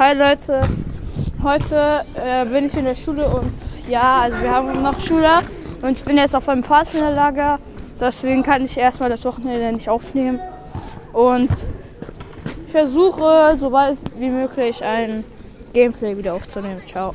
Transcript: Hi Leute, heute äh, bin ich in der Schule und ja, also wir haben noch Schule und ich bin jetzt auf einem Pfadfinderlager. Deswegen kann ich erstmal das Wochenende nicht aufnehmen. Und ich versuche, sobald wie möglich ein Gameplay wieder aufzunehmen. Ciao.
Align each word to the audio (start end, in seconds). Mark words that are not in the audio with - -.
Hi 0.00 0.14
Leute, 0.14 0.62
heute 1.42 2.06
äh, 2.14 2.46
bin 2.46 2.64
ich 2.64 2.74
in 2.74 2.86
der 2.86 2.94
Schule 2.94 3.28
und 3.28 3.52
ja, 3.86 4.22
also 4.22 4.40
wir 4.40 4.50
haben 4.50 4.80
noch 4.80 4.98
Schule 4.98 5.28
und 5.82 5.98
ich 5.98 6.02
bin 6.02 6.16
jetzt 6.16 6.34
auf 6.34 6.48
einem 6.48 6.64
Pfadfinderlager. 6.64 7.58
Deswegen 8.00 8.42
kann 8.42 8.64
ich 8.64 8.78
erstmal 8.78 9.10
das 9.10 9.22
Wochenende 9.26 9.70
nicht 9.70 9.90
aufnehmen. 9.90 10.40
Und 11.12 11.50
ich 12.64 12.72
versuche, 12.72 13.52
sobald 13.56 13.98
wie 14.16 14.30
möglich 14.30 14.82
ein 14.82 15.22
Gameplay 15.74 16.16
wieder 16.16 16.32
aufzunehmen. 16.32 16.80
Ciao. 16.86 17.14